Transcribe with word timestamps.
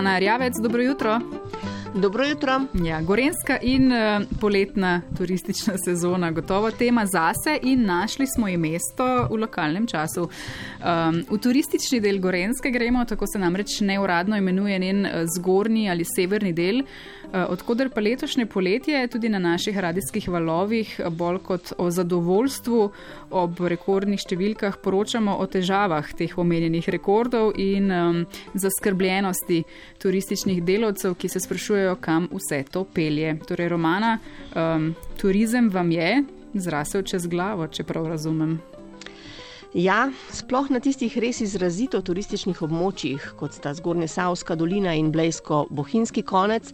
Romana 0.00 0.18
Rjavec, 0.18 0.56
dobro 0.60 0.82
jutro. 0.82 1.20
Dobro 1.94 2.24
jutro. 2.24 2.60
Ja, 2.84 3.00
gorenska 3.02 3.58
in 3.62 3.92
uh, 3.92 4.22
poletna 4.40 5.00
turistična 5.18 5.74
sezona, 5.84 6.30
gotovo 6.30 6.70
tema 6.70 7.06
zase 7.06 7.58
in 7.62 7.86
našli 7.86 8.26
smo 8.26 8.48
ji 8.48 8.56
mesto 8.56 9.28
v 9.30 9.36
lokalnem 9.36 9.86
času. 9.86 10.20
Um, 10.20 11.24
v 11.30 11.38
turistični 11.38 12.00
del 12.00 12.20
Gorenske 12.20 12.70
gremo, 12.70 13.04
tako 13.04 13.26
se 13.26 13.38
namreč 13.38 13.80
neuradno 13.80 14.36
imenuje 14.36 14.78
njen 14.78 15.06
uh, 15.06 15.12
zgornji 15.36 15.90
ali 15.90 16.04
severni 16.04 16.52
del. 16.52 16.82
Eh, 17.32 17.44
odkuder 17.46 17.90
pa 17.94 18.00
letošnje 18.00 18.46
poletje 18.46 19.06
tudi 19.08 19.28
na 19.28 19.38
naših 19.38 19.78
radijskih 19.78 20.28
valovih 20.28 21.00
bolj 21.10 21.38
kot 21.46 21.72
o 21.78 21.86
zadovoljstvu 21.90 22.78
ob 23.30 23.60
rekordnih 23.70 24.18
številkah 24.18 24.80
poročamo 24.82 25.36
o 25.38 25.46
težavah 25.46 26.08
teh 26.18 26.34
omenjenih 26.34 26.88
rekordov 26.90 27.52
in 27.54 27.86
um, 27.94 28.18
zaskrbljenosti 28.58 29.60
turističnih 30.02 30.58
delavcev, 30.66 31.14
ki 31.14 31.30
se 31.30 31.38
sprašujejo, 31.44 31.79
kam 32.00 32.28
vse 32.32 32.62
to 32.70 32.84
pelje. 32.84 33.36
Torej, 33.48 33.68
Romana, 33.68 34.18
um, 34.54 34.94
turizem 35.20 35.70
vam 35.70 35.90
je 35.90 36.24
zrasel 36.54 37.02
čez 37.02 37.26
glavo, 37.26 37.68
če 37.68 37.84
prav 37.84 38.08
razumem. 38.10 38.58
Ja, 39.70 40.08
sploh 40.34 40.66
na 40.74 40.80
tistih 40.82 41.14
res 41.22 41.38
izrazito 41.44 42.00
turističnih 42.02 42.58
območjih, 42.66 43.22
kot 43.38 43.54
sta 43.54 43.70
Zgornja 43.78 44.08
Savska 44.10 44.56
dolina 44.58 44.96
in 44.98 45.12
Blejsko-Bohinjski 45.14 46.24
konec, 46.26 46.72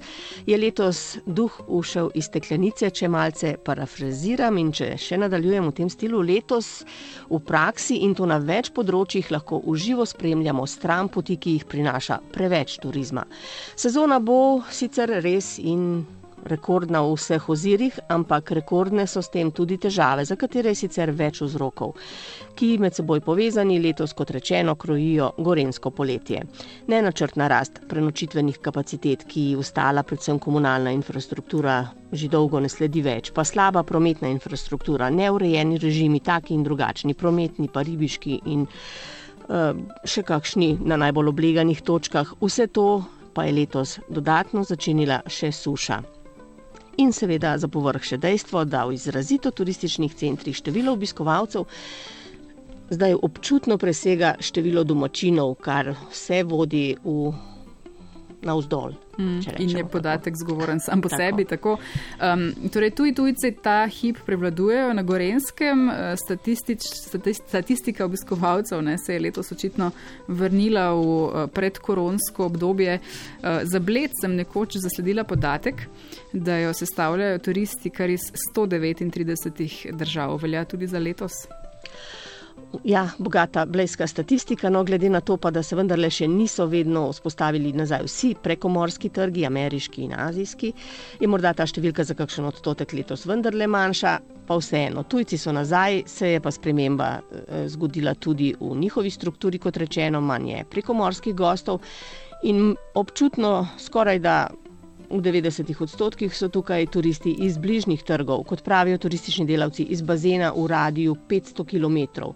je 0.49 0.57
letos 0.57 1.19
duh 1.27 1.53
ušel 1.69 2.09
iz 2.17 2.31
steklenice, 2.31 2.89
če 2.89 3.13
malce 3.13 3.53
parafraziram 3.61 4.57
in 4.57 4.73
če 4.73 4.95
še 4.97 5.21
nadaljujem 5.21 5.69
v 5.69 5.77
tem 5.77 5.93
stilu. 5.93 6.25
Letos 6.25 6.87
v 7.29 7.45
praksi 7.45 8.01
in 8.01 8.17
to 8.17 8.25
na 8.25 8.41
več 8.41 8.73
področjih 8.73 9.29
lahko 9.29 9.61
uživo 9.69 10.09
spremljamo 10.09 10.65
stran 10.65 11.13
poti, 11.13 11.37
ki 11.37 11.59
jih 11.59 11.69
prinaša 11.69 12.23
preveč 12.33 12.79
turizma. 12.81 13.29
Sezona 13.77 14.23
bo 14.25 14.63
sicer 14.73 15.19
res 15.21 15.59
in 15.61 16.07
rekordna 16.47 17.03
v 17.03 17.15
vseh 17.17 17.49
ozirih, 17.51 17.99
ampak 18.09 18.53
rekordne 18.57 19.07
so 19.07 19.23
s 19.23 19.31
tem 19.31 19.51
tudi 19.53 19.79
težave, 19.83 20.25
za 20.25 20.37
katere 20.39 20.73
je 20.73 20.81
sicer 20.83 21.11
več 21.11 21.41
vzrokov, 21.43 21.97
ki 22.57 22.77
med 22.83 22.95
seboj 22.97 23.21
povezani 23.27 23.79
letos, 23.83 24.15
kot 24.17 24.31
rečeno, 24.35 24.77
krojijo 24.79 25.33
gorensko 25.39 25.91
poletje. 25.91 26.45
Nenačrtna 26.89 27.49
rast 27.51 27.83
prenočitvenih 27.89 28.61
kapacitet, 28.63 29.27
ki 29.29 29.51
je 29.51 29.61
ustala 29.61 30.03
predvsem 30.07 30.39
komunalna 30.39 30.95
infrastruktura, 30.95 31.83
že 32.13 32.31
dolgo 32.33 32.61
ne 32.63 32.71
sledi 32.71 33.03
več, 33.03 33.33
pa 33.35 33.45
slaba 33.45 33.83
prometna 33.83 34.31
infrastruktura, 34.31 35.11
neurejeni 35.11 35.79
režimi, 35.83 36.23
taki 36.23 36.55
in 36.55 36.65
drugačni, 36.65 37.15
prometni, 37.15 37.69
pa 37.69 37.83
ribiški 37.87 38.41
in 38.53 38.67
uh, 38.67 39.75
še 40.07 40.23
kakšni 40.27 40.77
na 40.87 40.99
najbolj 41.01 41.35
obleganih 41.35 41.83
točkah. 41.83 42.37
Vse 42.41 42.71
to 42.71 43.05
pa 43.37 43.45
je 43.45 43.53
letos 43.53 43.99
dodatno 44.09 44.65
začenila 44.65 45.21
še 45.29 45.53
suša. 45.53 46.16
In 46.97 47.13
seveda 47.13 47.57
za 47.59 47.69
povrh 47.69 48.01
še 48.03 48.17
dejstvo, 48.17 48.65
da 48.67 48.85
v 48.85 48.95
izrazito 48.95 49.51
turističnih 49.51 50.15
centrih 50.15 50.57
število 50.57 50.93
obiskovalcev 50.93 51.67
zdaj 52.89 53.17
občutno 53.21 53.77
presega 53.77 54.35
število 54.41 54.85
domačinov, 54.85 55.57
kar 55.59 55.91
vse 56.07 56.43
vodi 56.45 56.97
v 57.05 57.33
navzdol. 58.43 58.93
Mm, 59.19 59.41
in 59.59 59.71
je 59.71 59.85
podatek 59.85 60.35
tako. 60.35 60.39
zgovoren 60.45 60.81
sam 60.81 61.01
po 61.01 61.09
tako. 61.09 61.23
sebi. 61.23 61.45
Tako. 61.45 61.79
Um, 62.35 62.71
torej, 62.73 62.91
tuji 62.91 63.15
tujci 63.15 63.53
ta 63.63 63.87
hip 63.87 64.19
prevladujejo 64.27 64.93
na 64.93 65.03
Gorenskem, 65.03 65.89
uh, 65.89 65.95
statistič, 66.25 66.81
statistika 67.49 68.05
obiskovalcev 68.05 68.83
ne, 68.83 68.99
se 68.99 69.15
je 69.15 69.21
letos 69.21 69.53
očitno 69.53 69.91
vrnila 70.29 70.93
v 70.93 71.01
uh, 71.01 71.47
predkoronsko 71.53 72.47
obdobje. 72.47 72.99
Uh, 72.99 73.49
za 73.63 73.81
bled 73.81 74.11
sem 74.21 74.37
nekoč 74.37 74.77
zasledila 74.77 75.25
podatek, 75.25 75.89
da 76.33 76.59
jo 76.59 76.75
sestavljajo 76.75 77.39
turisti 77.39 77.91
kar 77.91 78.11
iz 78.11 78.33
139 78.55 79.93
držav. 79.93 80.37
Velja 80.43 80.65
tudi 80.65 80.87
za 80.87 80.99
letos. 80.99 81.33
Ja, 82.85 83.09
bogata 83.19 83.67
blejska 83.67 84.07
statistika, 84.07 84.71
no 84.71 84.85
glede 84.85 85.09
na 85.11 85.21
to 85.21 85.37
pa, 85.37 85.51
da 85.51 85.63
se 85.63 85.77
vendarle 85.77 86.11
še 86.11 86.29
niso 86.29 86.67
vedno 86.67 87.07
vzpostavili 87.11 87.73
nazaj 87.77 88.05
vsi 88.07 88.33
prekomorski 88.43 89.09
trgi, 89.09 89.47
ameriški 89.47 90.05
in 90.07 90.15
azijski, 90.19 90.73
je 91.21 91.29
morda 91.29 91.53
ta 91.55 91.67
številka 91.67 92.05
za 92.05 92.17
kakšen 92.19 92.49
odstotek 92.51 92.93
letos 92.97 93.27
vendarle 93.27 93.69
manjša, 93.71 94.17
pa 94.47 94.59
vseeno, 94.61 95.03
tujci 95.11 95.39
so 95.39 95.55
nazaj, 95.55 96.03
se 96.07 96.35
je 96.35 96.43
pa 96.43 96.53
sprememba 96.55 97.09
eh, 97.17 97.67
zgodila 97.73 98.15
tudi 98.15 98.53
v 98.61 98.77
njihovi 98.79 99.11
strukturi, 99.11 99.59
kot 99.59 99.77
rečeno, 99.83 100.21
manj 100.21 100.53
je 100.53 100.69
prekomorskih 100.71 101.35
gostov 101.35 101.83
in 102.47 102.75
občutno 102.95 103.67
skoraj 103.81 104.19
da 104.23 104.37
V 105.11 105.23
90 105.23 105.83
odstotkih 105.83 106.35
so 106.35 106.49
tukaj 106.49 106.87
turisti 106.91 107.31
iz 107.47 107.59
bližnjih 107.63 108.03
trgov, 108.03 108.43
kot 108.45 108.65
pravijo 108.67 108.99
turistični 108.99 109.47
delavci, 109.47 109.87
iz 109.95 110.03
bazena 110.03 110.51
v 110.57 110.67
radiju 110.67 111.17
500 111.29 111.65
km. 111.65 112.33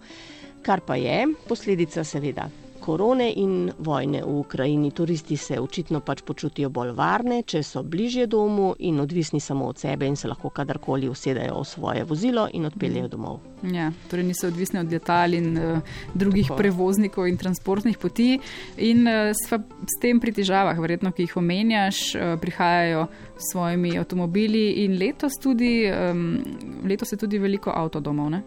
Kar 0.63 0.81
pa 0.87 0.95
je 0.97 1.27
posledica, 1.49 2.05
seveda, 2.05 2.47
korone 2.81 3.33
in 3.37 3.71
vojne 3.79 4.23
v 4.25 4.39
Ukrajini. 4.41 4.91
Turisti 4.91 5.37
se 5.37 5.61
očitno 5.61 6.01
pač 6.01 6.23
počutijo 6.23 6.71
bolj 6.71 6.93
varne, 6.97 7.43
če 7.43 7.63
so 7.63 7.83
bližje 7.83 8.27
domu 8.27 8.75
in 8.79 9.01
odvisni 9.01 9.41
samo 9.41 9.69
od 9.69 9.79
sebe 9.79 10.09
in 10.09 10.17
se 10.17 10.29
lahko 10.29 10.51
kadarkoli 10.51 11.09
usedejo 11.09 11.61
v 11.61 11.67
svoje 11.69 12.05
vozilo 12.05 12.49
in 12.53 12.67
odpeljejo 12.67 13.09
domov. 13.09 13.41
Ja, 13.63 13.91
torej 14.11 14.25
niso 14.25 14.49
odvisni 14.49 14.81
od 14.81 14.93
letal 14.93 15.35
in 15.37 15.59
uh, 15.59 15.81
drugih 16.15 16.49
Tako. 16.49 16.57
prevoznikov 16.57 17.29
in 17.29 17.37
transportnih 17.37 17.99
poti. 17.99 18.39
In 18.79 19.05
uh, 19.09 19.33
s 19.37 20.01
tem 20.01 20.21
pri 20.21 20.33
težavah, 20.33 20.79
verjetno, 20.81 21.13
ki 21.13 21.29
jih 21.29 21.37
omenjaš, 21.37 22.01
uh, 22.15 22.35
prihajajo 22.41 23.07
s 23.37 23.53
svojimi 23.53 23.99
avtomobili 23.99 24.85
in 24.85 24.97
letos, 24.99 25.37
tudi, 25.43 25.85
um, 25.93 26.41
letos 26.89 27.13
je 27.13 27.21
tudi 27.21 27.39
veliko 27.39 27.71
avtodomov. 27.75 28.31
Ne? 28.33 28.43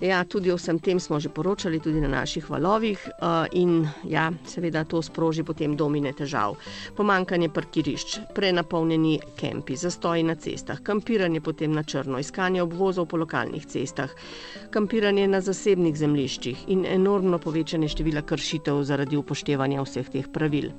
Ja, 0.00 0.24
tudi 0.24 0.48
o 0.52 0.56
vsem 0.56 0.78
tem 0.80 1.00
smo 1.00 1.20
že 1.20 1.28
poročali, 1.28 1.80
tudi 1.80 2.00
na 2.00 2.08
naših 2.08 2.50
valovih, 2.50 2.96
uh, 3.20 3.44
in 3.52 3.84
ja, 4.08 4.32
seveda 4.48 4.84
to 4.84 5.02
sproži 5.02 5.44
potem 5.44 5.76
domine 5.76 6.12
težav. 6.16 6.56
Pomankanje 6.96 7.50
parkirišč, 7.52 8.32
prenapolnjeni 8.34 9.18
kempi, 9.36 9.76
zastoji 9.76 10.22
na 10.24 10.34
cestah, 10.40 10.80
kampiranje 10.80 11.40
potem 11.40 11.72
na 11.76 11.82
črno, 11.82 12.18
iskanje 12.18 12.62
obvozov 12.62 13.10
po 13.12 13.20
lokalnih 13.20 13.66
cestah, 13.66 14.08
kampiranje 14.72 15.28
na 15.28 15.40
zasebnih 15.44 15.96
zemljiščih 15.96 16.64
in 16.72 16.86
enormno 16.88 17.38
povečanje 17.38 17.92
števila 17.92 18.24
kršitev 18.24 18.80
zaradi 18.82 19.20
upoštevanja 19.20 19.84
vseh 19.84 20.08
teh 20.08 20.32
pravil. 20.32 20.72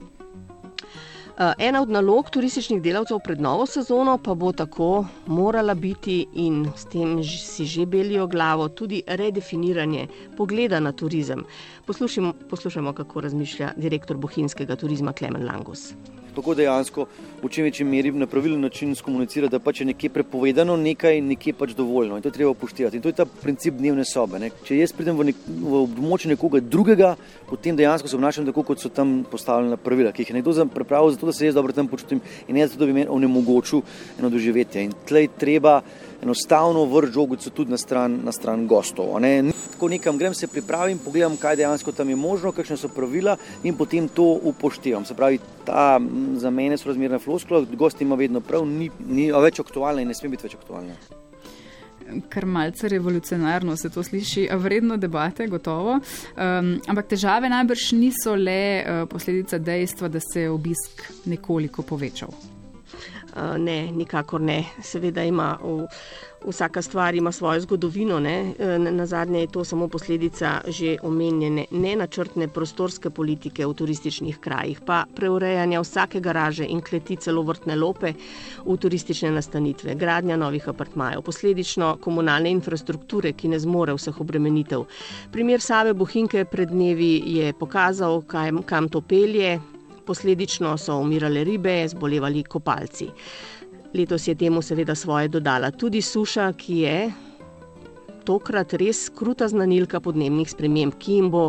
Eh, 1.42 1.54
ena 1.58 1.82
od 1.82 1.90
nalog 1.90 2.30
turističnih 2.30 2.82
delavcev 2.82 3.20
pred 3.24 3.40
novo 3.42 3.66
sezono 3.66 4.18
pa 4.24 4.34
bo 4.34 4.52
tako 4.52 5.06
morala 5.26 5.74
biti 5.74 6.26
in 6.34 6.68
s 6.76 6.86
tem 6.86 7.24
si 7.24 7.66
že 7.66 7.86
belijo 7.86 8.28
glavo 8.28 8.68
tudi 8.68 9.02
redefiniranje 9.08 10.08
pogleda 10.38 10.80
na 10.80 10.92
turizem. 10.92 11.44
Poslušajmo, 11.86 12.34
poslušajmo 12.50 12.94
kako 12.94 13.22
razmišlja 13.22 13.72
direktor 13.78 14.18
bohinjskega 14.18 14.76
turizma 14.76 15.14
Klemen 15.14 15.46
Langus 15.46 15.94
tako 16.36 16.56
dejansko 16.56 17.06
v 17.42 17.50
čim 17.50 17.66
večji 17.66 17.86
meri 17.86 18.12
na 18.12 18.28
pravilen 18.28 18.62
način 18.62 18.96
skomunicira, 18.96 19.48
da 19.48 19.60
pač 19.60 19.82
je 19.82 19.88
nekje 19.92 20.10
prepovedano, 20.10 20.78
nekaj 20.78 21.22
nekje 21.22 21.54
pač 21.54 21.74
dovoljno 21.78 22.18
in 22.18 22.22
to 22.22 22.30
je 22.30 22.38
treba 22.38 22.52
upoštevati. 22.52 22.98
In 22.98 23.04
to 23.04 23.10
je 23.10 23.18
ta 23.18 23.26
princip 23.26 23.80
dnevne 23.80 24.06
sobe. 24.06 24.40
Ne. 24.40 24.52
Če 24.68 24.78
jaz 24.78 24.94
pridem 24.96 25.18
v, 25.18 25.32
nek, 25.32 25.42
v 25.48 25.82
območje 25.86 26.34
nekoga 26.34 26.62
drugega, 26.62 27.16
potem 27.50 27.76
dejansko 27.76 28.08
se 28.08 28.20
obnašam 28.20 28.46
tako, 28.46 28.64
kot 28.68 28.84
so 28.84 28.90
tam 28.94 29.22
postavljena 29.32 29.78
pravila, 29.78 30.12
ki 30.12 30.24
jih 30.24 30.34
je 30.34 30.40
nekdo 30.40 30.66
pripravil, 30.74 31.12
zato 31.16 31.30
da 31.30 31.34
se 31.34 31.50
jaz 31.50 31.58
dobro 31.58 31.74
tam 31.74 31.88
počutim 31.88 32.22
in 32.48 32.56
ne 32.56 32.68
zato, 32.68 32.80
da 32.80 32.90
bi 32.90 33.00
meni 33.00 33.10
onemogočil 33.10 33.82
eno 34.20 34.30
doživetje. 34.30 34.86
In 34.86 34.96
tlej 35.08 35.30
treba 35.40 35.82
enostavno 36.22 36.86
vrč 36.86 37.14
žogico 37.14 37.50
tudi 37.50 37.72
na 37.72 37.78
stran, 37.78 38.20
na 38.24 38.32
stran 38.32 38.68
gostov. 38.68 39.20
Ne? 39.22 39.52
Tako 39.72 39.90
nekam 39.90 40.18
grem, 40.18 40.34
se 40.34 40.48
pripravim, 40.48 40.98
pogledam, 40.98 41.38
kaj 41.38 41.56
dejansko 41.56 41.92
tam 41.92 42.10
je 42.10 42.16
možno, 42.16 42.52
kakšne 42.52 42.78
so 42.78 42.90
pravila 42.90 43.38
in 43.64 43.78
potem 43.78 44.08
to 44.08 44.24
upoštevam. 44.44 45.06
Se 45.06 45.18
pravi, 45.18 45.40
ta 45.66 46.00
za 46.36 46.50
mene 46.50 46.78
so 46.78 46.90
razmerne 46.90 47.20
floskule, 47.20 47.66
gost 47.74 48.02
ima 48.02 48.16
vedno 48.16 48.42
prav, 48.42 48.66
ni, 48.68 48.92
ni 49.08 49.32
več 49.32 49.60
aktualna 49.60 50.02
in 50.02 50.08
ne 50.08 50.18
sme 50.18 50.30
biti 50.30 50.48
več 50.50 50.56
aktualna. 50.60 50.96
Kar 52.30 52.46
malce 52.46 52.90
revolucionarno 52.92 53.76
se 53.78 53.90
to 53.90 54.04
sliši, 54.04 54.48
a 54.52 54.58
vredno 54.60 54.98
debate, 54.98 55.48
gotovo. 55.48 55.96
Um, 55.96 56.74
ampak 56.88 57.14
težave 57.14 57.50
najbrž 57.50 57.92
niso 57.96 58.36
le 58.36 58.62
uh, 58.82 59.04
posledica 59.10 59.58
dejstva, 59.58 60.10
da 60.12 60.20
se 60.20 60.44
je 60.44 60.50
obisk 60.52 61.06
nekoliko 61.26 61.88
povečal. 61.88 62.36
Ne, 63.58 63.92
nikakor 63.92 64.42
ne. 64.42 64.64
Seveda 64.84 65.24
ima 65.24 65.58
v 65.64 65.88
vsaka 66.48 66.82
stvar 66.82 67.16
ima 67.16 67.32
svojo 67.32 67.62
zgodovino. 67.62 68.20
Ne? 68.20 68.54
E, 68.60 68.80
na 68.80 69.06
zadnje 69.06 69.40
je 69.40 69.48
to 69.48 69.64
samo 69.64 69.88
posledica 69.88 70.62
že 70.68 70.98
omenjene 71.04 71.66
nenačrtne 71.72 72.48
prostorske 72.48 73.10
politike 73.10 73.66
v 73.66 73.74
turističnih 73.74 74.40
krajih, 74.40 74.82
pa 74.86 75.06
preurejanja 75.16 75.82
vsake 75.82 76.20
garaže 76.20 76.66
in 76.66 76.82
kleti 76.82 77.16
celo 77.16 77.44
vrtne 77.44 77.76
lope 77.76 78.14
v 78.66 78.78
turistične 78.78 79.32
nastanitve, 79.32 79.96
gradnja 79.96 80.38
novih 80.38 80.70
apartmajev, 80.70 81.22
posledično 81.22 81.98
komunalne 82.02 82.52
infrastrukture, 82.52 83.34
ki 83.34 83.48
ne 83.48 83.60
zmore 83.60 83.94
vseh 83.94 84.22
obremenitev. 84.22 84.86
Primer 85.32 85.62
Save 85.62 85.94
Bohinke 85.94 86.46
pred 86.46 86.70
dnevi 86.70 87.22
je 87.26 87.54
pokazal, 87.54 88.22
kam, 88.28 88.64
kam 88.64 88.90
to 88.90 89.02
pelje. 89.02 89.60
Posledično 90.12 90.74
so 90.78 90.98
umirale 91.00 91.44
ribe, 91.48 91.88
zbolevali 91.88 92.42
kopalci. 92.44 93.06
Letos 93.94 94.28
je 94.28 94.36
temu 94.36 94.62
seveda 94.62 94.96
svoje 94.96 95.30
dodala 95.32 95.70
tudi 95.72 96.02
suša, 96.02 96.50
ki 96.54 96.80
je 96.80 96.96
tokrat 98.28 98.74
res 98.74 99.06
kruta 99.16 99.48
znanilka 99.48 100.02
podnebnih 100.04 100.52
sprememb, 100.52 100.98
ki 101.00 101.16
jim 101.16 101.30
bo 101.32 101.46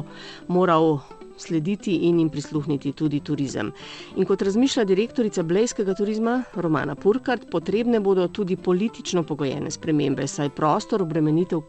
moral 0.47 1.01
slediti 1.43 1.97
in 2.07 2.21
jim 2.23 2.31
prisluhniti 2.31 2.93
tudi 2.93 3.19
turizem. 3.21 3.73
In 4.15 4.31
kot 4.31 4.47
razmišlja 4.47 4.87
direktorica 4.87 5.43
Blejskega 5.43 5.99
turizma 5.99 6.45
Romana 6.55 6.95
Purkart, 6.95 7.51
potrebne 7.51 7.99
bodo 8.01 8.29
tudi 8.29 8.57
politično 8.57 9.27
pogojene 9.27 9.75
spremembe, 9.75 10.29
saj 10.31 10.55
prostor 10.55 11.03
obremenitev. 11.03 11.67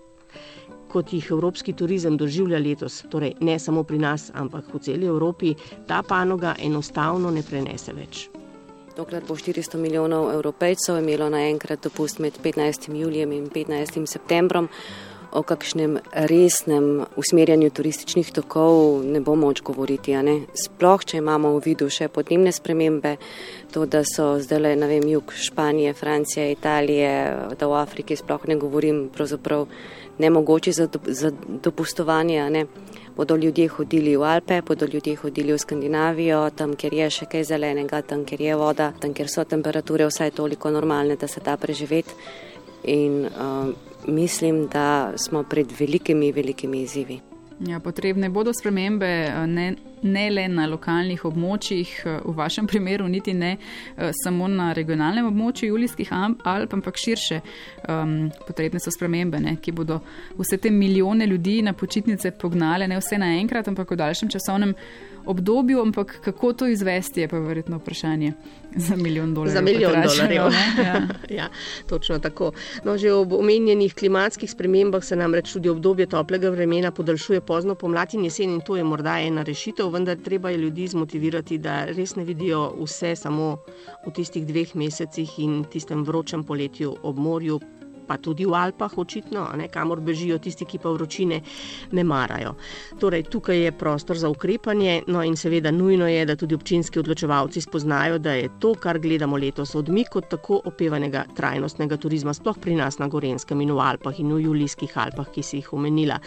Kot 0.93 1.13
jih 1.13 1.31
evropski 1.31 1.73
turizem 1.73 2.17
doživlja 2.17 2.59
letos, 2.61 2.99
torej 3.09 3.33
ne 3.41 3.57
samo 3.59 3.81
pri 3.83 3.97
nas, 3.97 4.27
ampak 4.33 4.69
v 4.73 4.79
celi 4.79 5.07
Evropi, 5.09 5.55
ta 5.87 6.03
panoga 6.05 6.53
enostavno 6.59 7.31
ne 7.33 7.41
prenese 7.41 7.95
več. 7.97 8.27
Dokler 8.93 9.23
bo 9.25 9.33
400 9.33 9.79
milijonov 9.81 10.29
evropejcev 10.35 10.99
imelo 11.01 11.31
naenkrat 11.33 11.81
dopust 11.81 12.21
med 12.21 12.37
15. 12.43 12.93
julijem 12.93 13.31
in 13.33 13.49
15. 13.49 14.05
septembrom, 14.05 14.69
o 15.33 15.41
kakšnem 15.41 15.97
resnem 16.29 17.05
usmerjanju 17.17 17.69
turističnih 17.73 18.31
tokov 18.31 19.01
ne 19.05 19.19
bo 19.19 19.35
moč 19.35 19.63
govoriti. 19.65 20.13
Sploh, 20.53 21.05
če 21.05 21.17
imamo 21.17 21.55
v 21.55 21.63
vidu 21.65 21.89
še 21.89 22.07
podnebne 22.13 22.53
spremembe, 22.53 23.15
to, 23.73 23.87
da 23.89 24.03
so 24.05 24.37
zdaj 24.37 24.75
ne 24.77 24.89
vem, 24.89 25.07
jug 25.09 25.33
Španije, 25.33 25.95
Francije, 25.97 26.51
Italije, 26.53 27.13
da 27.57 27.67
v 27.67 27.79
Afriki 27.81 28.15
sploh 28.15 28.45
ne 28.47 28.59
govorim, 28.61 29.07
pravzaprav 29.09 29.65
nemogoče 30.17 30.71
za, 30.71 30.87
za 31.05 31.31
dopustovanje. 31.63 32.49
Ne? 32.49 32.65
bodo 33.17 33.35
ljudje 33.35 33.67
hodili 33.67 34.17
v 34.17 34.23
Alpe, 34.23 34.61
bodo 34.61 34.85
ljudje 34.93 35.15
hodili 35.15 35.53
v 35.53 35.57
Skandinavijo, 35.57 36.49
tam, 36.49 36.75
kjer 36.75 36.93
je 36.93 37.09
še 37.09 37.25
kaj 37.29 37.43
zelenega, 37.43 38.01
tam, 38.01 38.25
kjer 38.25 38.41
je 38.41 38.55
voda, 38.57 38.91
tam, 38.99 39.13
kjer 39.13 39.29
so 39.29 39.45
temperature 39.45 40.07
vsaj 40.09 40.33
toliko 40.37 40.71
normalne, 40.71 41.15
da 41.15 41.27
se 41.27 41.41
da 41.45 41.57
preživeti. 41.57 42.13
In 42.83 43.25
uh, 43.25 43.69
mislim, 44.07 44.67
da 44.67 45.13
smo 45.17 45.43
pred 45.43 45.71
velikimi, 45.79 46.31
velikimi 46.31 46.81
izzivi. 46.83 47.21
Ja, 47.67 47.79
potrebne 47.79 48.29
bodo 48.29 48.51
spremembe 48.53 49.07
ne, 49.47 49.75
ne 50.03 50.29
le 50.29 50.47
na 50.47 50.67
lokalnih 50.67 51.25
območjih, 51.25 51.93
v 52.25 52.35
vašem 52.37 52.67
primeru 52.67 53.07
niti 53.07 53.33
ne 53.33 53.55
samo 54.23 54.47
na 54.47 54.71
regionalnem 54.73 55.27
območju 55.31 55.71
Julijskih 55.73 56.11
Alp, 56.13 56.73
ampak 56.73 56.99
širše. 56.99 57.39
Um, 57.89 58.29
potrebne 58.47 58.79
so 58.79 58.91
spremembe, 58.91 59.39
ne, 59.43 59.57
ki 59.61 59.73
bodo 59.75 59.99
vse 60.37 60.57
te 60.57 60.71
milijone 60.71 61.27
ljudi 61.27 61.61
na 61.61 61.73
počitnice 61.73 62.31
pognale, 62.31 62.87
ne 62.87 62.99
vse 62.99 63.19
naenkrat, 63.19 63.67
ampak 63.67 63.91
v 63.91 63.99
daljšem 63.99 64.31
časovnem 64.31 64.75
obdobju, 65.25 65.81
ampak 65.81 66.19
kako 66.23 66.53
to 66.53 66.67
izvesti, 66.67 67.21
je 67.21 67.27
pa 67.27 67.39
verjetno 67.39 67.77
vprašanje 67.77 68.33
za 68.87 68.95
milijon 68.95 69.33
dolarjev. 69.33 69.53
Za 69.53 69.61
milijon 69.61 69.93
dolarjev. 70.03 70.45
Ja. 70.77 71.01
ja, 71.39 71.49
točno 71.89 72.19
tako. 72.19 72.51
No, 72.83 72.97
že 72.97 73.13
ob 73.13 73.33
omenjenih 73.33 73.93
klimatskih 73.95 74.51
spremembah 74.51 75.03
se 75.03 75.15
namreč 75.15 75.53
tudi 75.53 75.69
obdobje 75.69 76.05
toplega 76.05 76.49
vremena 76.49 76.91
podaljšuje 76.91 77.41
pozno 77.41 77.75
pomlad 77.75 78.13
in 78.13 78.23
jesen 78.23 78.49
in 78.49 78.61
to 78.61 78.77
je 78.77 78.83
morda 78.83 79.19
ena 79.19 79.43
rešitev, 79.43 79.89
vendar 79.93 80.17
treba 80.17 80.49
je 80.49 80.57
ljudi 80.57 80.87
zmotivirati, 80.87 81.57
da 81.57 81.85
res 81.85 82.15
ne 82.15 82.25
vidijo 82.25 82.63
vse 82.81 83.15
samo 83.15 83.57
v 84.05 84.13
tistih 84.15 84.45
dveh 84.49 84.75
mesecih 84.75 85.37
in 85.39 85.63
tistem 85.69 86.03
vročem 86.03 86.43
poletju 86.43 86.95
ob 87.03 87.17
morju, 87.17 87.59
pa 88.07 88.17
tudi 88.17 88.45
v 88.45 88.53
Alpah, 88.53 88.97
očitno, 88.97 89.47
ne, 89.57 89.67
kamor 89.67 90.01
bežijo 90.01 90.37
tisti, 90.37 90.65
ki 90.65 90.79
pa 90.79 90.91
vročine 90.93 91.41
ne 91.91 92.03
marajo. 92.03 92.55
Torej, 92.99 93.23
tukaj 93.31 93.63
je 93.63 93.71
prostor 93.71 94.17
za 94.17 94.29
ukrepanje, 94.29 95.01
no 95.07 95.23
in 95.23 95.35
seveda 95.37 95.71
nujno 95.71 96.07
je, 96.07 96.25
da 96.25 96.35
tudi 96.35 96.55
občinski 96.55 96.99
odločevalci 96.99 97.61
spoznajo, 97.61 98.17
da 98.19 98.33
je 98.33 98.49
to, 98.59 98.73
kar 98.75 98.99
gledamo 98.99 99.37
letos, 99.37 99.75
odmik 99.75 100.15
od 100.15 100.29
tako 100.29 100.61
opevanega 100.65 101.25
trajnostnega 101.35 101.97
turizma, 101.97 102.33
sploh 102.33 102.57
pri 102.59 102.75
nas 102.75 102.99
na 102.99 103.07
Gorenskem 103.07 103.61
in 103.61 103.73
v 103.73 103.79
Alpah 103.79 104.19
in 104.19 104.33
v 104.33 104.43
Julijskih 104.45 104.97
Alpah, 104.97 105.29
ki 105.31 105.43
si 105.43 105.59
jih 105.61 105.73
omenila, 105.73 106.19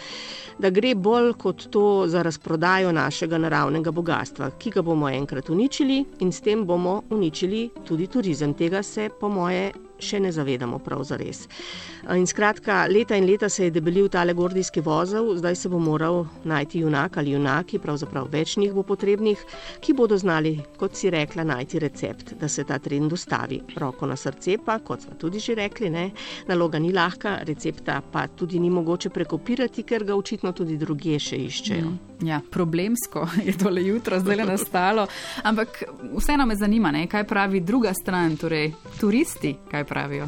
da 0.59 0.69
gre 0.73 0.95
bolj 0.95 1.33
kot 1.37 1.67
to 1.71 2.05
za 2.07 2.23
razprodajo 2.25 2.91
našega 2.91 3.37
naravnega 3.37 3.91
bogatstva, 3.91 4.51
ki 4.59 4.73
ga 4.77 4.81
bomo 4.81 5.09
enkrat 5.09 5.49
uničili 5.49 6.03
in 6.19 6.31
s 6.31 6.41
tem 6.41 6.65
bomo 6.65 7.01
uničili 7.09 7.69
tudi 7.85 8.07
turizem. 8.07 8.53
Tega 8.53 8.83
se, 8.83 9.09
po 9.19 9.29
moje, 9.29 9.71
še 9.99 10.19
ne 10.19 10.31
zavedamo 10.31 10.79
prav 10.79 11.03
za 11.03 11.17
res. 11.17 11.45
In 12.13 12.27
skratka, 12.27 12.85
leta 12.87 13.15
in 13.15 13.25
leta 13.27 13.49
se 13.49 13.67
je 13.67 13.71
debelil 13.71 14.07
tale 14.09 14.33
gordijski 14.33 14.81
vozel, 14.81 15.33
zdaj 15.37 15.55
se 15.55 15.69
bo 15.69 15.79
moral 15.79 16.25
najti 16.47 16.79
junak 16.79 17.17
ali 17.17 17.33
junaki, 17.35 17.79
pravzaprav 17.79 18.29
več 18.31 18.57
njih 18.57 18.73
bo 18.73 18.83
potrebnih, 18.87 19.43
ki 19.83 19.93
bodo 19.93 20.17
znali, 20.17 20.55
kot 20.77 20.95
si 20.95 21.11
rekla, 21.13 21.43
najti 21.43 21.79
recept, 21.83 22.33
da 22.39 22.47
se 22.47 22.63
ta 22.63 22.79
trend 22.79 23.13
ustavi. 23.13 23.61
Roko 23.77 24.07
na 24.07 24.15
srce 24.15 24.57
pa, 24.63 24.79
kot 24.79 25.03
smo 25.07 25.17
tudi 25.19 25.39
že 25.39 25.55
rekli, 25.55 25.89
ne, 25.89 26.11
naloga 26.47 26.79
ni 26.79 26.93
lahka, 26.93 27.39
recepta 27.47 28.01
pa 28.11 28.27
tudi 28.27 28.59
ni 28.59 28.69
mogoče 28.69 29.09
prekopirati, 29.09 29.83
ker 29.83 30.03
ga 30.07 30.15
očitno 30.15 30.53
tudi 30.53 30.77
druge 30.77 31.19
še 31.19 31.37
iščejo. 31.47 31.89
Mm. 31.91 32.07
Ja, 32.21 32.41
problemsko 32.51 33.27
je 33.45 33.57
tole 33.57 33.85
jutro 33.85 34.19
zdaj 34.19 34.37
nastalo, 34.45 35.07
ampak 35.43 35.83
vseeno 36.17 36.45
me 36.45 36.55
zanima, 36.55 36.91
ne, 36.91 37.07
kaj 37.07 37.27
pravi 37.27 37.59
druga 37.59 37.93
stran, 37.93 38.37
torej 38.37 38.71
turisti, 38.99 39.55
kaj 39.71 39.83
pravijo. 39.83 40.27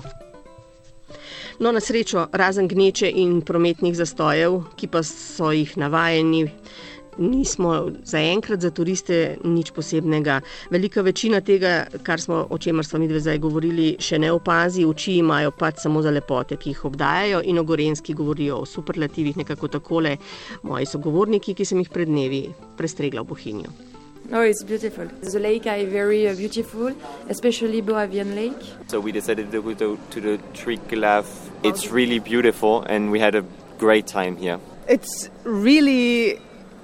No, 1.59 1.71
na 1.71 1.79
srečo, 1.79 2.27
razen 2.31 2.67
gneče 2.67 3.11
in 3.15 3.41
prometnih 3.41 3.95
zastojev, 3.97 4.61
ki 4.77 4.87
pa 4.87 5.03
so 5.03 5.51
jih 5.51 5.77
navajeni, 5.77 6.45
nismo 7.19 7.91
zaenkrat 8.03 8.61
za 8.61 8.71
turiste 8.71 9.37
nič 9.43 9.71
posebnega. 9.75 10.39
Velika 10.71 11.01
večina 11.01 11.41
tega, 11.41 11.85
smo, 12.17 12.47
o 12.49 12.57
čemer 12.57 12.85
smo 12.85 12.99
mi 12.99 13.07
dve 13.07 13.19
zdaj 13.19 13.37
govorili, 13.37 13.95
še 13.99 14.19
ne 14.19 14.31
opazi, 14.31 14.85
oči 14.85 15.19
imajo 15.19 15.51
pač 15.51 15.83
samo 15.83 16.01
za 16.01 16.11
lepote, 16.11 16.57
ki 16.57 16.73
jih 16.73 16.85
obdajajo 16.85 17.43
in 17.43 17.59
o 17.59 17.63
gorenski 17.63 18.13
govorijo 18.13 18.63
o 18.63 18.65
superlativih, 18.65 19.37
nekako 19.37 19.67
takole 19.67 20.17
moji 20.63 20.85
sogovorniki, 20.85 21.53
ki 21.53 21.65
sem 21.65 21.83
jih 21.83 21.91
pred 21.93 22.07
dnevi 22.07 22.47
prestregla 22.77 23.21
v 23.21 23.31
Bohinju. 23.33 23.77
Oh, 24.31 24.41
it's 24.41 24.61
beautiful. 24.63 25.07
The 25.21 25.39
lake 25.39 25.65
are 25.65 25.85
very 25.85 26.29
uh, 26.29 26.35
beautiful, 26.35 26.93
especially 27.29 27.81
Boavian 27.81 28.35
Lake. 28.35 28.61
So 28.87 28.99
we 28.99 29.11
decided 29.11 29.51
to 29.51 29.61
go 29.61 29.73
to, 29.73 29.97
to 30.11 30.21
the 30.21 30.39
Triglav. 30.53 31.25
It's 31.63 31.89
really 31.89 32.19
beautiful, 32.19 32.83
and 32.83 33.09
we 33.09 33.19
had 33.19 33.33
a 33.33 33.43
great 33.79 34.05
time 34.05 34.37
here. 34.37 34.59
It's 34.87 35.31
really 35.43 36.39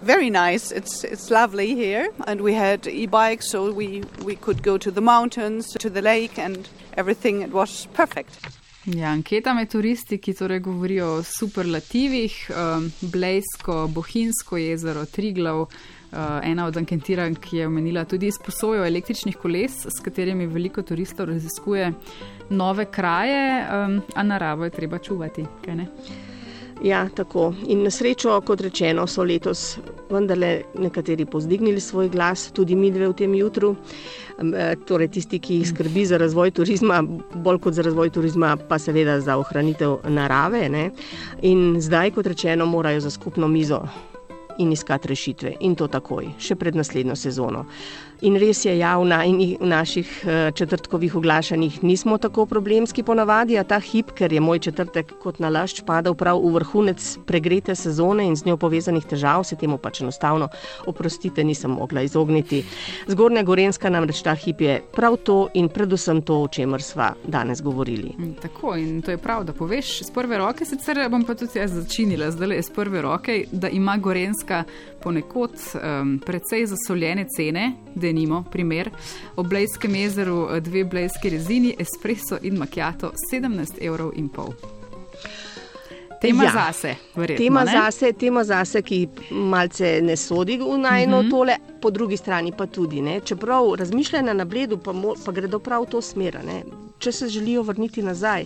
very 0.06 0.30
nice. 0.30 0.72
It's 0.72 1.04
it's 1.04 1.30
lovely 1.32 1.76
here, 1.76 2.10
and 2.28 2.42
we 2.42 2.54
had 2.54 2.88
e-bikes, 2.88 3.50
so 3.50 3.72
we 3.72 4.04
we 4.24 4.36
could 4.36 4.62
go 4.64 4.78
to 4.78 4.92
the 4.92 5.02
mountains, 5.02 5.74
to 5.80 5.90
the 5.90 6.02
lake, 6.02 6.38
and 6.40 6.70
everything. 6.98 7.42
It 7.42 7.52
was 7.52 7.88
perfect. 7.94 8.48
Ja, 8.86 9.08
anketa 9.10 9.54
med 9.54 9.72
turisti, 9.72 10.20
ki 10.22 10.34
torej 10.38 10.60
govorijo 10.60 11.08
o 11.16 11.24
superlativih, 11.24 12.36
um, 12.54 12.92
Blejsko, 13.02 13.88
Bohinsko 13.88 14.58
jezero, 14.58 15.06
Triglav. 15.06 15.66
Uh, 16.16 16.20
ena 16.44 16.66
od 16.66 16.78
anketirank 16.78 17.54
je 17.54 17.66
omenila 17.68 18.06
tudi 18.06 18.28
izposojo 18.28 18.86
električnih 18.86 19.36
koles, 19.36 19.82
s 19.90 20.04
katerimi 20.04 20.48
veliko 20.48 20.82
turistov 20.82 21.28
raziskuje 21.28 21.92
nove 22.50 22.86
kraje, 22.86 23.66
um, 23.66 24.02
a 24.16 24.24
naravo 24.24 24.64
je 24.64 24.70
treba 24.70 24.98
čuvati. 24.98 25.46
Ja, 26.84 27.10
tako. 27.16 27.54
In 27.68 27.84
na 27.84 27.90
srečo, 27.90 28.42
kot 28.46 28.62
rečeno, 28.62 29.08
so 29.08 29.24
letos 29.24 29.78
vendarle 30.12 30.64
nekateri 30.80 31.26
pozdignili 31.26 31.80
svoj 31.80 32.10
glas, 32.10 32.50
tudi 32.52 32.76
mi 32.76 32.92
dve 32.92 33.08
v 33.08 33.14
tem 33.14 33.36
jutru. 33.36 33.76
E, 34.36 34.76
torej, 34.88 35.08
tisti, 35.16 35.40
ki 35.40 35.62
jih 35.62 35.70
skrbi 35.70 36.06
za 36.06 36.20
razvoj 36.20 36.52
turizma, 36.52 37.00
bolj 37.36 37.62
kot 37.64 37.78
za 37.80 37.86
razvoj 37.86 38.10
turizma, 38.10 38.58
pa 38.58 38.80
seveda 38.80 39.20
za 39.22 39.38
ohranitev 39.40 40.02
narave. 40.12 40.68
Ne? 40.70 40.90
In 41.42 41.80
zdaj, 41.82 42.12
kot 42.18 42.28
rečeno, 42.28 42.66
morajo 42.66 43.00
za 43.08 43.10
skupno 43.10 43.48
mizo 43.48 43.86
in 44.58 44.72
iskati 44.72 45.08
rešitve 45.08 45.56
in 45.60 45.76
to 45.76 45.88
takoj, 45.88 46.30
še 46.40 46.56
pred 46.56 46.76
naslednjo 46.76 47.16
sezono. 47.16 47.66
In 48.22 48.38
res 48.40 48.64
je 48.66 48.72
javna 48.78 49.26
in 49.28 49.58
v 49.60 49.68
naših 49.68 50.10
eh, 50.24 50.52
četrtkovih 50.56 51.16
oglašanjih 51.16 51.84
nismo 51.84 52.18
tako 52.18 52.46
problemski 52.46 53.04
ponavadi, 53.04 53.58
a 53.60 53.64
ta 53.64 53.80
hip, 53.80 54.14
ker 54.16 54.34
je 54.34 54.40
moj 54.40 54.60
četrtek 54.60 55.12
kot 55.20 55.40
nalašč 55.40 55.82
padal 55.86 56.16
prav 56.16 56.40
v 56.40 56.54
vrhunec 56.56 57.18
pregrete 57.28 57.76
sezone 57.76 58.24
in 58.28 58.36
z 58.36 58.46
njo 58.46 58.58
povezanih 58.58 59.06
težav, 59.06 59.44
se 59.44 59.56
temu 59.56 59.78
pač 59.78 60.00
enostavno, 60.02 60.48
oprostite, 60.88 61.44
nisem 61.44 61.72
mogla 61.76 62.06
izogniti. 62.08 62.64
Zgornja 63.08 63.44
Gorenska 63.44 63.90
namreč 63.90 64.24
ta 64.24 64.36
hip 64.36 64.62
je 64.62 64.80
prav 64.96 65.18
to 65.18 65.50
in 65.54 65.68
predvsem 65.70 66.22
to, 66.22 66.40
o 66.42 66.48
čemer 66.48 66.82
sva 66.82 67.12
danes 67.28 67.62
govorili. 67.62 68.16
Mm, 68.18 68.34
tako 68.42 68.76
in 68.80 69.02
to 69.02 69.12
je 69.12 69.18
prav, 69.18 69.44
da 69.44 69.54
poveš 69.54 70.02
iz 70.02 70.12
prve 70.12 70.38
roke, 70.38 70.66
sicer 70.66 71.04
bom 71.12 71.28
pa 71.28 71.36
tudi 71.36 71.60
jaz 71.60 71.76
začinila 71.76 72.32
zdaj 72.32 72.58
iz 72.60 72.72
prve 72.72 73.02
roke, 73.02 73.44
da 73.52 73.70
ima 73.70 73.98
Gorenska 73.98 74.64
ponekod 75.06 75.52
um, 75.52 76.20
precej 76.26 76.66
zasoljene 76.66 77.28
cene, 77.36 77.74
da 77.96 78.12
nimo 78.12 78.44
primer. 78.52 78.90
Ob 79.36 79.48
Blejskem 79.48 79.96
jezeru 79.96 80.48
eh, 80.50 80.62
dve 80.66 80.84
blejski 80.84 81.30
rezini, 81.30 81.76
espresso 81.80 82.40
in 82.42 82.58
macchiato 82.58 83.12
17,5 83.32 83.86
evrov. 83.86 84.12
Tema 86.22 86.44
ja, 86.44 86.52
zase, 86.54 86.96
verjetno. 87.16 87.46
Tema 87.46 87.66
zase, 87.66 88.14
tema 88.14 88.44
zase, 88.44 88.82
ki 88.82 89.08
malce 89.32 90.00
ne 90.02 90.18
sodi 90.18 90.58
v 90.58 90.78
najno 90.78 91.20
uh 91.20 91.24
mhm. 91.24 91.28
-huh. 91.28 91.32
tole, 91.32 91.58
po 91.82 91.92
drugi 91.92 92.18
strani 92.18 92.52
pa 92.58 92.66
tudi. 92.66 93.02
Ne. 93.02 93.20
Čeprav 93.20 93.76
razmišljanja 93.76 94.34
na 94.34 94.46
bledu 94.46 94.78
pa, 94.78 94.94
mo, 94.94 95.14
pa 95.26 95.32
gredo 95.32 95.60
prav 95.60 95.84
v 95.84 95.90
to 95.90 96.02
smer. 96.02 96.40
Ne. 96.46 96.64
Če 97.00 97.12
se 97.12 97.30
želijo 97.30 97.62
vrniti 97.62 98.02
nazaj 98.02 98.46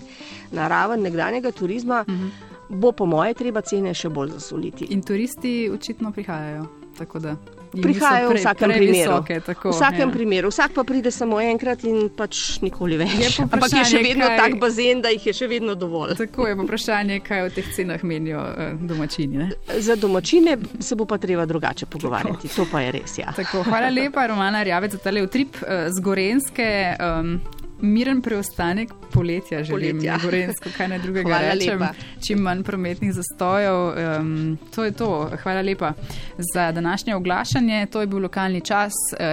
na 0.51 0.67
raven 0.67 1.01
nekdanjega 1.01 1.51
turizma, 1.51 2.05
uh 2.07 2.13
mhm. 2.13 2.25
-huh. 2.25 2.48
Bo 2.69 2.91
po 2.91 3.05
moje 3.05 3.33
treba 3.33 3.61
cene 3.61 3.93
še 3.93 4.09
bolj 4.09 4.35
zasoliti. 4.37 4.89
In 4.93 5.01
turisti 5.01 5.69
očitno 5.73 6.11
prihajajo. 6.11 6.67
Prihajajo 7.69 8.29
v 8.33 8.35
vsakem 8.41 8.71
primeru. 8.73 9.17
Tako, 9.45 9.69
v 9.69 9.73
vsakem 9.77 10.09
ja. 10.09 10.13
primeru. 10.13 10.49
Vsak 10.49 10.73
pa 10.73 10.83
pride 10.83 11.11
samo 11.13 11.37
enkrat 11.39 11.85
in 11.87 12.09
pač 12.11 12.59
nikoli 12.65 12.97
več. 12.99 13.13
Je 13.39 13.45
Ampak 13.45 13.71
je 13.71 13.83
še 13.93 14.01
vedno 14.03 14.25
kaj... 14.25 14.37
tak 14.41 14.57
bazen, 14.59 15.03
da 15.05 15.13
jih 15.13 15.29
je 15.29 15.35
še 15.37 15.47
vedno 15.47 15.77
dovolj. 15.79 16.17
Tako 16.19 16.49
je 16.49 16.57
vprašanje, 16.59 17.21
kaj 17.23 17.45
o 17.45 17.51
teh 17.53 17.69
cenah 17.75 18.03
menijo 18.03 18.41
uh, 18.41 18.73
domačini. 18.89 19.45
Ne? 19.45 19.79
Za 19.79 19.95
domačine 20.01 20.57
se 20.81 20.97
bo 20.99 21.07
pa 21.07 21.21
treba 21.21 21.45
drugače 21.49 21.87
pogovarjati. 21.87 22.49
Tako. 22.49 22.57
To 22.57 22.67
pa 22.73 22.83
je 22.83 22.91
res. 22.99 23.15
Ja. 23.21 23.31
Tako, 23.37 23.63
hvala 23.69 23.93
lepa, 23.93 24.27
Romana 24.27 24.65
Rjavec, 24.65 24.97
za 24.97 25.01
tale 25.05 25.23
utrip 25.23 25.61
uh, 25.61 25.87
z 25.93 26.03
Gorenske. 26.03 26.69
Um, 26.99 27.37
miren 27.81 28.21
preostanek 28.21 28.89
poletja, 29.13 29.63
želim 29.63 29.97
poletja. 29.97 30.17
na 30.17 30.23
Gorensko, 30.23 30.69
kaj 30.77 30.87
naj 30.87 30.99
drugega 30.99 31.29
Hvala 31.29 31.53
rečem. 31.53 31.79
Lepa. 31.79 31.93
Čim 32.27 32.39
manj 32.39 32.63
prometnih 32.63 33.13
zastojev. 33.13 33.75
Um, 34.19 34.57
to 34.75 34.83
je 34.83 34.91
to. 34.91 35.29
Hvala 35.43 35.61
lepa 35.61 35.93
za 36.53 36.71
današnje 36.71 37.15
oglašanje. 37.15 37.85
To 37.91 38.01
je 38.01 38.07
bil 38.07 38.19
lokalni 38.19 38.61
čas. 38.61 38.93
Uh, 39.13 39.25